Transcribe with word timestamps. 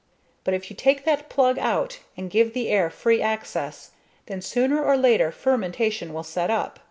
But 0.43 0.55
if 0.55 0.71
you 0.71 0.75
take 0.75 1.05
that 1.05 1.29
plug 1.29 1.59
out 1.59 1.99
and 2.17 2.31
give 2.31 2.53
the 2.53 2.69
air 2.69 2.89
free 2.89 3.21
access, 3.21 3.91
then, 4.25 4.41
sooner 4.41 4.83
or 4.83 4.97
later 4.97 5.31
fermentation 5.31 6.11
will 6.11 6.23
set 6.23 6.49
up. 6.49 6.79